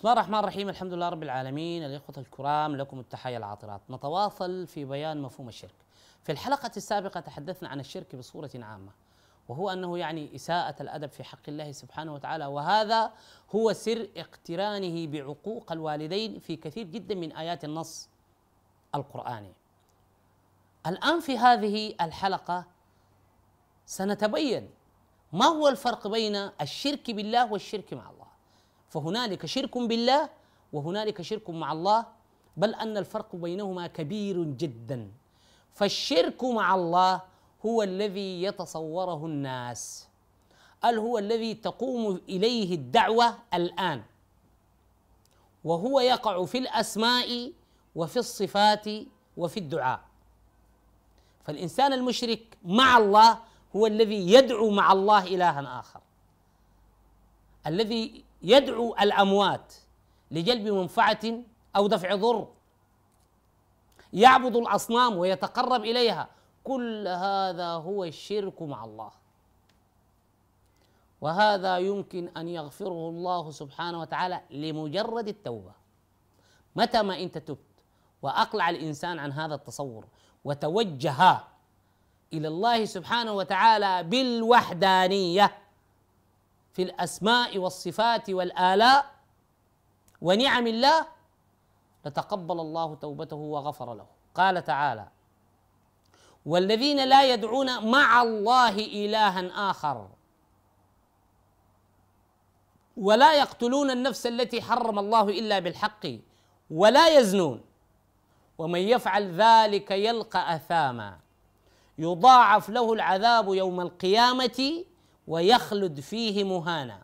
[0.00, 0.68] بسم الله الرحمن الرحيم.
[0.68, 1.84] الحمد لله رب العالمين.
[1.84, 3.80] الإخوة الكرام لكم التحية العاطرات.
[3.90, 5.74] نتواصل في بيان مفهوم الشرك.
[6.22, 8.92] في الحلقة السابقة تحدثنا عن الشرك بصورة عامة
[9.48, 13.12] وهو أنه يعني إساءة الأدب في حق الله سبحانه وتعالى وهذا
[13.54, 18.08] هو سر اقترانه بعقوق الوالدين في كثير جدا من آيات النص
[18.94, 19.52] القرآني.
[20.86, 22.64] الآن في هذه الحلقة
[23.86, 24.70] سنتبين
[25.32, 28.29] ما هو الفرق بين الشرك بالله والشرك مع الله.
[28.90, 30.28] فهنالك شرك بالله
[30.72, 32.06] وهنالك شرك مع الله
[32.56, 35.10] بل أن الفرق بينهما كبير جدا.
[35.74, 37.22] فالشرك مع الله
[37.66, 40.08] هو الذي يتصوره الناس
[40.82, 44.02] بل هو الذي تقوم إليه الدعوة الآن.
[45.64, 47.52] وهو يقع في الأسماء
[47.94, 48.86] وفي الصفات
[49.36, 50.00] وفي الدعاء.
[51.44, 53.38] فالإنسان المشرك مع الله
[53.76, 56.00] هو الذي يدعو مع الله الها آخر.
[57.66, 59.74] الذي يدعو الأموات
[60.30, 61.20] لجلب منفعة
[61.76, 62.48] أو دفع ضر.
[64.12, 66.28] يعبد الأصنام ويتقرب إليها.
[66.64, 69.10] كل هذا هو الشرك مع الله.
[71.20, 75.72] وهذا يمكن أن يغفره الله سبحانه وتعالى لمجرد التوبة.
[76.76, 77.58] متى ما أنت تبت
[78.22, 80.04] وأقلع الإنسان عن هذا التصور
[80.44, 81.40] وتوجه
[82.32, 85.58] إلى الله سبحانه وتعالى بالوحدانية
[86.80, 89.10] في الأسماء والصفات والآلاء
[90.20, 91.06] ونعم الله
[92.06, 94.06] لتقبل الله توبته وغفر له.
[94.34, 95.08] قال تعالى
[96.46, 100.08] والذين لا يدعون مع الله الها آخر
[102.96, 106.06] ولا يقتلون النفس التي حرم الله إلا بالحق
[106.70, 107.60] ولا يزنون
[108.58, 111.18] ومن يفعل ذلك يلقى أثاما.
[111.98, 114.84] يضاعف له العذاب يوم القيامة
[115.30, 117.02] ويخلد فيه مهانا.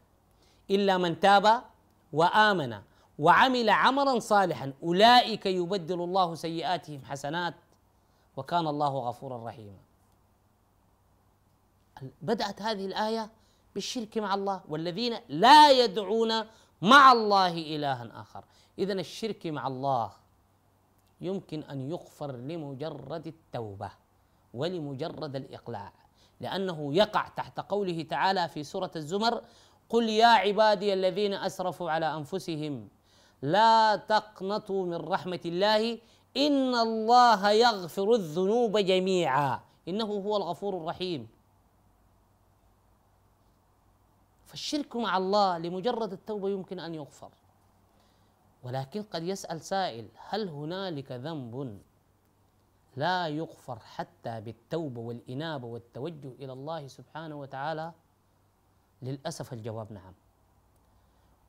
[0.70, 1.62] إلا من تاب
[2.12, 2.82] وآمن
[3.19, 7.54] وعمل عملا صالحا أولئك يبدل الله سيئاتهم حسنات
[8.37, 9.78] وكان الله غفورا رحيما.
[12.22, 13.31] بدأت هذه الآية
[13.75, 16.32] بالشرك مع الله والذين لا يدعون
[16.82, 18.44] مع الله الها آخر.
[18.78, 20.12] اذا الشرك مع الله
[21.20, 23.91] يمكن أن يغفر لمجرد التوبة
[24.54, 25.93] ولمجرد الإقلاع.
[26.41, 29.42] لأنه يقع تحت قوله تعالى في سورة الزمر
[29.88, 32.88] قل يا عبادي الذين اسرفوا على انفسهم
[33.42, 35.98] لا تقنطوا من رحمه الله
[36.36, 39.60] ان الله يغفر الذنوب جميعا.
[39.88, 41.28] انه هو الغفور الرحيم.
[44.46, 47.30] فالشرك مع الله لمجرد التوبة يمكن أن يغفر.
[48.62, 51.80] ولكن قد يسأل سائل هل هنالك ذنب؟
[52.96, 57.92] لا يغفر حتى بالتوبة والإنابة والتوجه إلى الله سبحانه وتعالى.
[59.02, 60.12] للأسف الجواب نعم.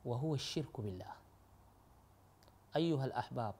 [0.05, 1.13] وهو الشرك بالله.
[2.75, 3.53] أيها الأحباب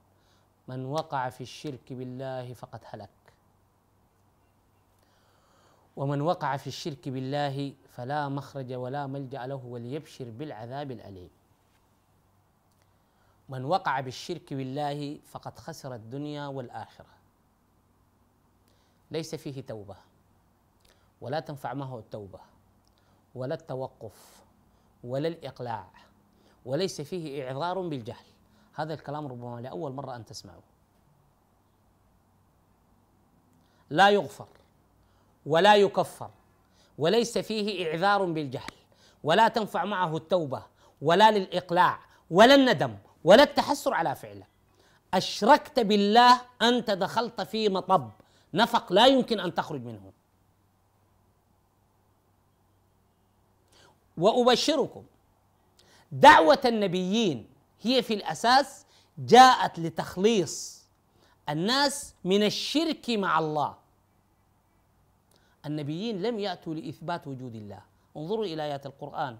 [0.68, 3.10] من وقع في الشرك بالله فقد هلك.
[5.98, 11.30] ومن وقع في الشرك بالله فلا مخرج ولا ملجأ له وليبشر بالعذاب الأليم.
[13.50, 17.18] من وقع بالشرك بالله فقد خسر الدنيا والآخرة.
[19.12, 19.96] ليس فيه توبة.
[21.22, 22.40] ولا تنفع معه التوبة.
[23.36, 24.44] ولا التوقف.
[25.04, 25.88] ولا الإقلاع.
[26.66, 28.26] وليس فيه إعذار بالجهل.
[28.74, 30.62] هذا الكلام ربما لأول مرة أن تسمعه
[33.90, 34.48] لا يغفر.
[35.46, 36.30] ولا يكفر.
[36.98, 38.74] وليس فيه إعذار بالجهل.
[39.24, 40.64] ولا تنفع معه التوبة.
[41.02, 42.00] ولا للإقلاع.
[42.32, 42.98] ولا الندم.
[43.24, 44.46] ولا التحسر على فعله.
[45.14, 48.12] أشركت بالله انت دخلت في مطب.
[48.58, 50.12] نفق لا يمكن أن تخرج منه.
[54.18, 55.04] وأبشركم
[56.12, 57.48] دعوة النبيين
[57.82, 58.86] هي في الأساس
[59.18, 60.84] جاءت لتخليص
[61.50, 63.76] الناس من الشرك مع الله.
[65.66, 67.82] النبيين لم يأتوا لإثبات وجود الله.
[68.18, 69.38] انظروا إلى آيات القرآن.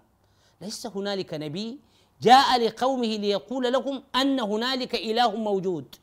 [0.60, 1.78] ليس هنالك نبي
[2.22, 5.96] جاء لقومه ليقول لهم أن هنالك إله موجود.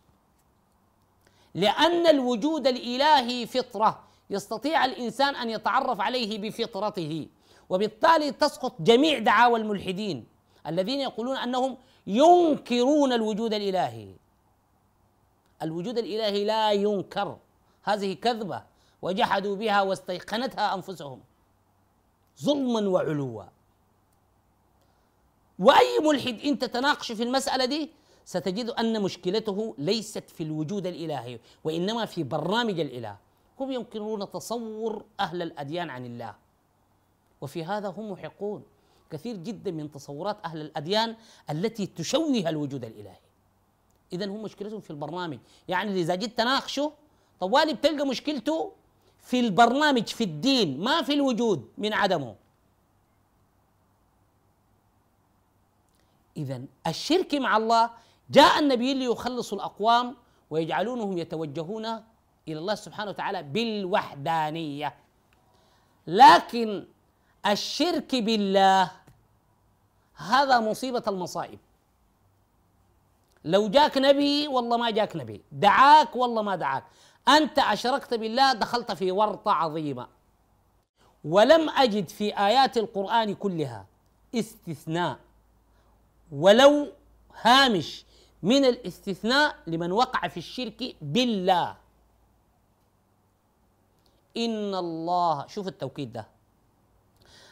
[1.55, 7.27] لأن الوجود الإلهي فطرة يستطيع الإنسان أن يتعرف عليه بفطرته.
[7.69, 10.27] وبالتالي تسقط جميع دعاوى الملحدين
[10.67, 14.15] الذين يقولون أنهم ينكرون الوجود الإلهي.
[15.61, 17.37] الوجود الإلهي لا ينكر.
[17.83, 18.63] هذه كذبة
[19.01, 21.21] وجحدوا بها واستيقنتها أنفسهم.
[22.41, 23.43] ظلما وعلوا.
[25.59, 27.91] وأي ملحد انت تناقش في المسألة دي
[28.25, 33.17] ستجد أن مشكلته ليست في الوجود الإلهي وإنما في برنامج الإله.
[33.59, 36.35] هم ينكرون تصور أهل الأديان عن الله.
[37.41, 38.63] وفي هذا هم محقون.
[39.11, 41.15] كثير جدا من تصورات أهل الأديان
[41.49, 43.19] التي تشوه الوجود الإلهي.
[44.13, 45.39] إذا هم مشكلتهم في البرنامج.
[45.67, 46.91] يعني إذا جيت تناقشه
[47.39, 48.71] طوالي بتلقى مشكلته؟
[49.21, 52.35] في البرنامج في الدين ما في الوجود من عدمه.
[56.37, 57.89] إذا الشرك مع الله
[58.29, 60.15] جاء النبي ليخلص الأقوام
[60.49, 61.85] ويجعلونهم يتوجهون
[62.47, 64.95] إلى الله سبحانه وتعالى بالوحدانية.
[66.07, 66.87] لكن
[67.45, 68.91] الشرك بالله
[70.15, 71.59] هذا مصيبة المصائب.
[73.45, 75.41] لو جاك نبي والله ما جاك نبي.
[75.51, 76.83] دعاك والله ما دعاك.
[77.27, 80.07] أنت أشركت بالله دخلت في ورطة عظيمة.
[81.23, 83.85] ولم أجد في آيات القرآن كلها
[84.35, 85.19] استثناء.
[86.31, 86.91] ولو
[87.41, 88.05] هامش
[88.43, 91.77] من الاستثناء لمن وقع في الشرك بالله.
[94.37, 96.27] إن الله شوف التوكيد ده.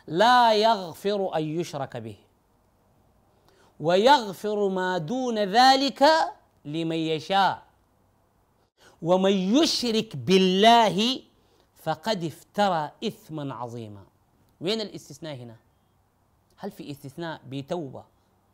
[0.07, 2.17] لا يغفر أن يشرك به.
[3.79, 6.03] ويغفر ما دون ذلك
[6.65, 7.63] لمن يشاء.
[9.01, 11.21] ومن يشرك بالله
[11.75, 14.03] فقد افترى إثما عظيما.
[14.61, 15.55] وين الاستثناء هنا؟
[16.57, 18.03] هل في استثناء بتوبة؟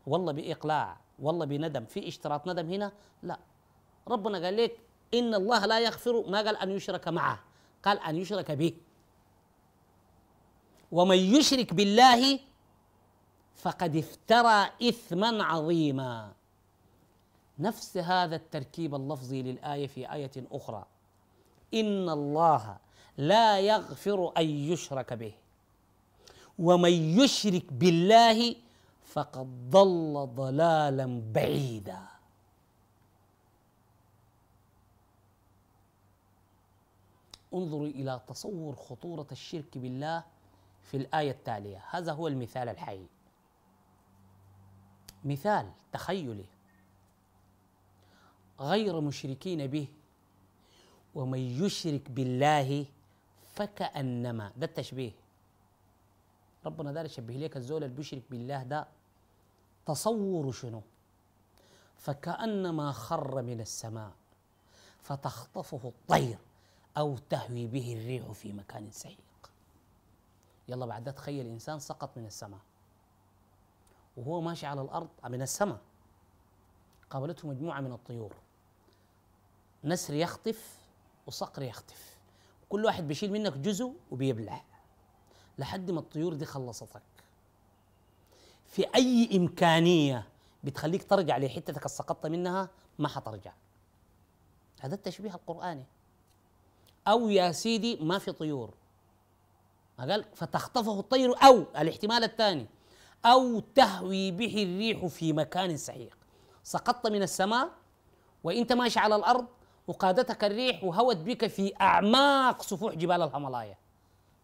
[0.08, 0.98] والله بإقلاع.
[1.22, 1.86] والله بندم.
[1.86, 2.92] في اشتراط ندم هنا؟
[3.24, 3.40] لا.
[4.08, 4.80] ربنا قال لك
[5.14, 7.40] إن الله لا يغفر ما قال أن يشرك معه.
[7.86, 8.74] قال أن يشرك به.
[10.92, 12.40] ومن يشرك بالله
[13.56, 16.34] فقد افترى إثما عظيما.
[17.60, 20.86] نفس هذا التركيب اللفظي للآية في آية أخرى.
[21.74, 22.78] إن الله
[23.18, 25.34] لا يغفر أن يشرك به.
[26.60, 28.56] ومن يشرك بالله
[29.14, 32.02] فقد ضل ضلالا بعيدا.
[37.54, 40.24] انظروا إلى تصور خطورة الشرك بالله
[40.84, 41.84] في الآية التالية.
[41.90, 43.06] هذا هو المثال الحي.
[45.26, 46.46] مثال تخيلي
[48.60, 49.88] غير مشركين به
[51.16, 52.86] ومن يشرك بالله
[53.54, 55.12] فكأنما ده التشبيه.
[56.66, 58.88] ربنا دار يشبه لك الزول اللي بيشرك بالله ده
[59.90, 60.82] تصور شنو؟
[61.98, 64.12] فكأنما خر من السماء
[65.02, 66.38] فتخطفه الطير
[66.98, 69.52] أو تهوي به الريح في مكان سحيق
[70.68, 72.60] يلا بعد تخيل إنسان سقط من السماء
[74.18, 75.80] وهو ماشي على الأرض من السماء.
[77.10, 78.34] قابلته مجموعة من الطيور.
[79.84, 80.78] نسر يخطف
[81.28, 82.18] وصقر يخطف.
[82.70, 84.64] كل واحد بيشيل منك جزء وبيبلع
[85.58, 87.02] لحد ما الطيور دي خلصتك.
[88.70, 90.28] في أي إمكانية
[90.64, 92.70] بتخليك ترجع لحتتك اللي سقطت منها
[93.00, 93.54] ما حترجع.
[94.80, 95.86] هذا التشبيه القرآني.
[97.08, 98.74] أو يا سيدي ما في طيور.
[100.00, 102.68] قال؟ فتخطفه الطير أو الاحتمال الثاني.
[103.26, 106.18] أو تهوي به الريح في مكان سحيق.
[106.64, 107.70] سقطت من السماء
[108.44, 109.48] وإنت ماشي على الأرض
[109.88, 113.78] وقادتك الريح وهوت بك في أعماق سفوح جبال الهيمالايا.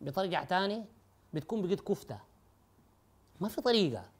[0.01, 0.85] بترجع تاني
[1.33, 2.19] بتكون بقيت كفتة.
[3.41, 4.14] ما في طريقة.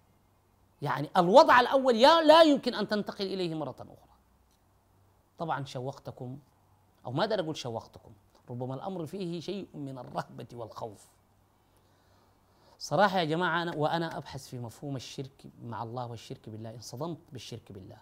[0.86, 4.16] يعني الوضع الأول يا لا يمكن أن تنتقل إليه مرة أخرى.
[5.38, 6.40] طبعا شوقتكم
[7.06, 8.12] أو ما أقول شوقتكم
[8.50, 11.08] ربما الأمر فيه شيء من الرهبة والخوف.
[12.80, 17.72] صراحة يا جماعة أنا وأنا أبحث في مفهوم الشرك مع الله والشرك بالله انصدمت بالشرك
[17.72, 17.98] بالله.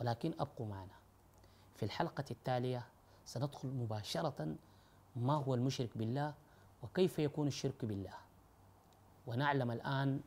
[0.00, 1.00] ولكن أبقوا معنا.
[1.76, 2.86] في الحلقة التالية
[3.24, 4.56] سندخل مباشرة
[5.16, 6.34] ما هو المشرك بالله
[6.82, 8.14] وكيف يكون الشرك بالله.
[9.26, 10.20] ونعلم الآن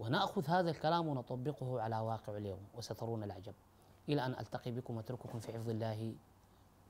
[0.00, 3.54] ونأخذ هذا الكلام ونطبقه على واقع اليوم وسترون العجب.
[4.08, 6.14] إلى أن ألتقي بكم وأترككم في حفظ الله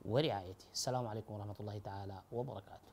[0.05, 0.65] ورعايته.
[0.73, 2.91] السلام عليكم ورحمة الله تعالى وبركاته.